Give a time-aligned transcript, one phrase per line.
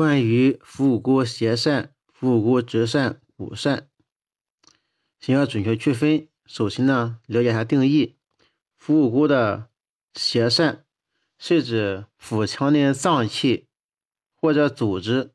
[0.00, 3.82] 关于腹股斜疝、腹股直疝、股疝，
[5.20, 8.16] 想要准确区分，首先呢，了解一下定义。
[8.78, 9.68] 腹股沟的
[10.14, 10.78] 斜疝
[11.38, 13.66] 是指腹腔的脏器
[14.40, 15.34] 或者组织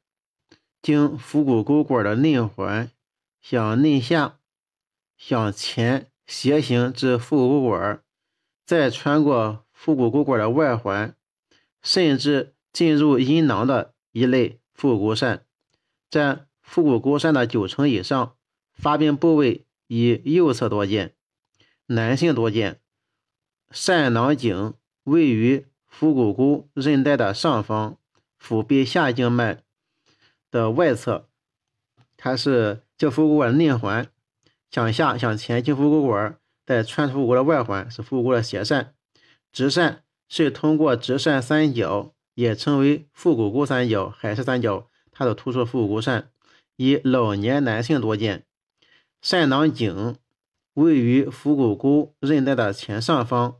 [0.81, 2.89] 经腹股沟管的内环
[3.39, 4.39] 向内下、
[5.15, 8.03] 向前斜行至腹股沟管，
[8.65, 11.15] 再穿过腹股沟管的外环，
[11.83, 13.93] 甚至进入阴囊的。
[14.15, 15.41] 一类腹股疝
[16.09, 18.37] 占腹股沟疝的九成以上，
[18.73, 21.13] 发病部位以右侧多见，
[21.87, 22.79] 男性多见。
[23.73, 24.73] 疝囊颈
[25.03, 27.97] 位于腹股沟韧带的上方，
[28.37, 29.63] 腹壁下静脉
[30.49, 31.27] 的外侧，
[32.15, 34.09] 它是这腹股管内环
[34.71, 38.91] 向下向前进腹股管，再穿腹股的外环，是腹股沟的斜疝。
[39.51, 39.97] 直疝
[40.29, 42.13] 是通过直疝三角。
[42.35, 46.25] 也称为腹股沟三角、海氏三角，它的突出腹股沟疝，
[46.75, 48.45] 以老年男性多见。
[49.23, 50.17] 疝囊颈
[50.73, 53.55] 位于腹股沟韧带的前上方，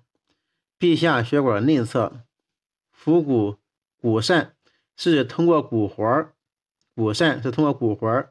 [0.78, 2.22] 壁下血管内侧。
[2.92, 3.58] 腹股
[4.02, 4.50] 骨疝
[4.96, 6.32] 是通过骨环，
[6.94, 8.30] 骨疝是通过骨环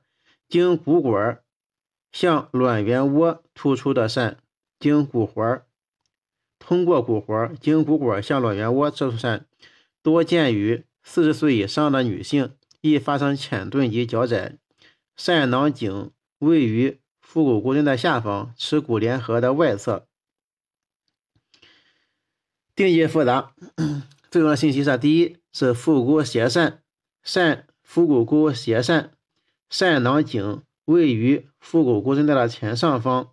[0.49, 1.41] 经骨管
[2.13, 4.37] 向卵圆窝突出的疝，
[4.79, 5.65] 经骨环
[6.59, 9.43] 通过骨环经骨管向卵圆窝突出疝。
[10.05, 14.59] 多见于四十岁以上的女性，易发生浅钝及脚窄。
[15.17, 20.07] 疝囊颈位于腹股沟韧带下方，耻骨联合的外侧。
[22.75, 23.55] 定义复杂，
[24.31, 26.81] 重要信息是：第一是腹股斜疝，
[27.25, 29.09] 疝腹股沟斜疝，
[29.71, 33.33] 疝囊颈位于腹股沟韧带的前上方，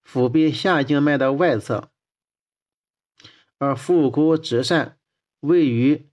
[0.00, 1.90] 腹壁下静脉的外侧，
[3.58, 4.94] 而腹股沟直疝。
[5.40, 6.06] 位于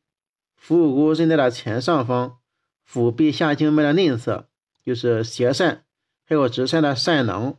[0.56, 2.40] 腹股沟韧带的前上方，
[2.84, 4.48] 腹壁下静脉的内侧，
[4.84, 5.80] 就是斜疝，
[6.26, 7.58] 还有直疝的疝囊、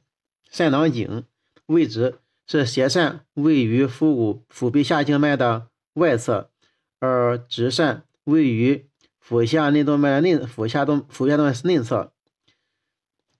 [0.51, 1.25] 疝囊颈
[1.67, 6.51] 位置是斜疝位于腹股腹壁下静脉的外侧，
[6.99, 8.89] 而直疝位于
[9.21, 12.13] 腹下内动脉内腹下动腹下动脉内侧。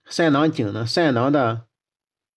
[0.07, 1.65] 疝囊颈呢，疝囊的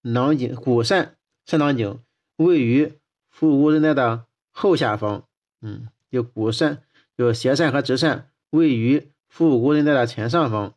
[0.00, 1.10] 囊颈骨疝
[1.46, 2.00] 疝囊颈
[2.36, 2.98] 位于
[3.28, 5.26] 腹股沟韧带的后下方。
[5.62, 6.78] 嗯，有骨疝，
[7.16, 10.74] 有斜疝和直疝位于腹股沟韧带的前上方，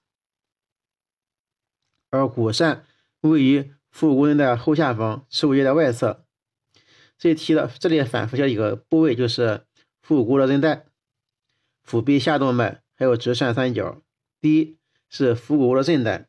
[2.11, 2.81] 而骨疝
[3.21, 6.25] 位于腹股沟韧带后下方，耻骨叶的外侧。
[7.17, 9.65] 这里提的，这里反复提一个部位，就是
[10.01, 10.85] 腹股沟的韧带、
[11.81, 14.01] 腹壁下动脉，还有直疝三角。
[14.39, 14.77] 第一
[15.09, 16.27] 是腹股沟的韧带，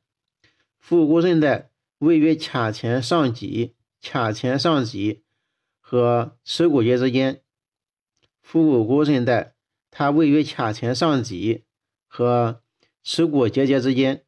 [0.78, 5.25] 腹股沟韧带位于髂前上棘、髂前上棘
[5.81, 7.43] 和耻骨节之间。
[8.47, 9.57] 腹股沟韧带，
[9.91, 11.65] 它位于髂前上棘
[12.07, 12.62] 和
[13.03, 14.25] 耻骨结节之间，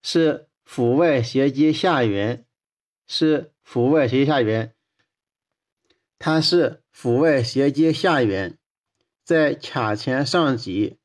[0.00, 2.46] 是腹外斜肌下缘，
[3.08, 4.76] 是腹外斜肌下缘，
[6.20, 8.56] 它是腹外斜肌下缘，
[9.24, 11.00] 在髂前上棘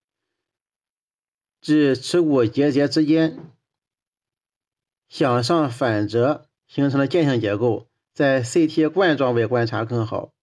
[1.59, 3.51] 至耻骨结节之间
[5.09, 10.35] 向上反折形成的渐性结构，在 CT 冠状位观察更好。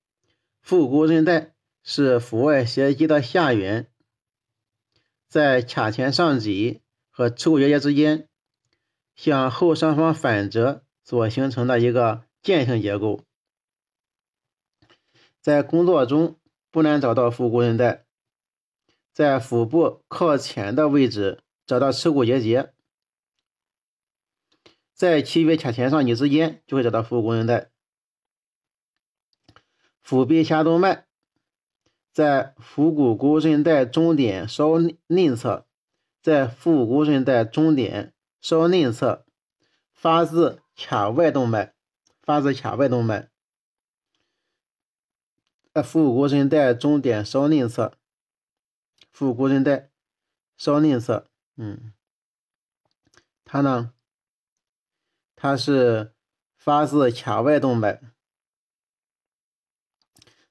[0.66, 1.54] 腹股韧带
[1.84, 3.88] 是腹外斜肌的下缘，
[5.28, 8.28] 在髂前上棘和耻骨结节之间
[9.14, 13.20] 向后上方反折所形成的一个渐性结构。
[15.40, 16.36] 在工作中
[16.72, 18.04] 不难找到腹股韧带，
[19.12, 22.74] 在腹部靠前的位置找到耻骨结节，
[24.92, 27.70] 在其与髂前上棘之间就会找到腹股韧带。
[30.06, 31.04] 腹壁下动脉
[32.12, 34.78] 在腹股沟韧带中点稍
[35.08, 35.66] 内侧，
[36.22, 39.26] 在腹股沟韧带中点稍内侧，
[39.92, 41.74] 发自髂外动脉，
[42.22, 43.30] 发自髂外动脉，
[45.72, 47.98] 在腹股沟韧带中点稍内侧，
[49.10, 49.90] 腹股沟韧带
[50.56, 51.92] 稍内侧，嗯，
[53.44, 53.92] 它呢，
[55.34, 56.14] 它是
[56.56, 58.00] 发自髂外动脉。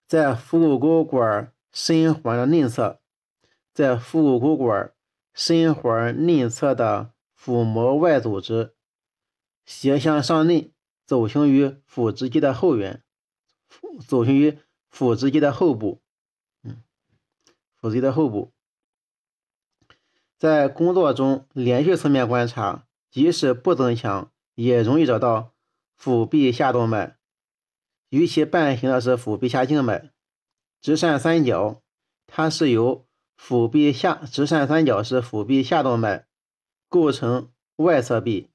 [0.07, 3.00] 在腹股沟管深环的内侧，
[3.74, 4.94] 在腹股沟管
[5.34, 8.75] 深环内侧的腹膜外组织
[9.66, 10.72] 斜向上内，
[11.06, 13.04] 走行于腹直肌的后缘，
[14.07, 14.60] 走行于
[14.90, 16.02] 腹直肌的后部。
[16.63, 16.84] 嗯，
[17.75, 18.54] 腹直肌的后部，
[20.38, 25.54] 在工作中连续侧面观察，即使不增强，也容易找到
[25.96, 27.18] 腹壁下动脉。
[28.15, 30.09] 与其伴行的是腹壁下静脉，
[30.79, 31.81] 直疝三角，
[32.25, 36.25] 它是由腹壁下直扇三角是腹壁下动脉，
[36.88, 38.50] 构成外侧壁。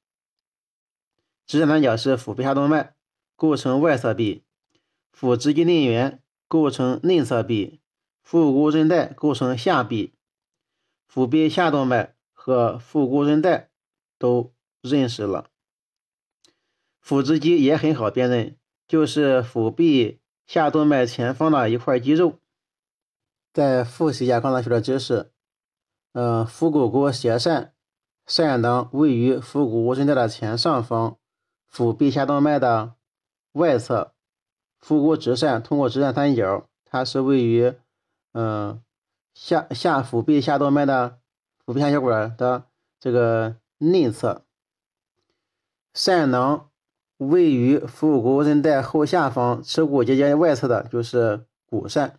[1.45, 2.95] 直扇三角是腹壁下动脉，
[3.35, 4.43] 构成外侧壁。
[5.11, 7.81] 腹直肌内缘构成内侧壁，
[8.23, 10.15] 腹股韧带构成下壁。
[11.07, 13.69] 腹壁下动脉和腹股韧带
[14.17, 15.51] 都认识了。
[16.99, 18.57] 腹直肌也很好辨认，
[18.91, 22.33] 就是腹壁下动脉前方的一块肌肉。
[23.53, 25.31] 再复习一下刚才学的知识，
[26.11, 27.69] 嗯，腹股沟斜疝，
[28.27, 31.17] 疝囊位于腹股沟韧带的前上方，
[31.69, 32.95] 腹壁下动脉的
[33.53, 34.11] 外侧。
[34.77, 37.73] 腹股直疝通过直疝三角，它是位于
[38.33, 38.83] 嗯
[39.33, 41.17] 下下腹壁下动脉的
[41.65, 42.65] 腹壁下血管的
[42.99, 44.43] 这个内侧。
[45.93, 46.70] 疝囊
[47.27, 52.11] 位于腹股沟韧带后下方耻骨结节外侧的，就是股疝。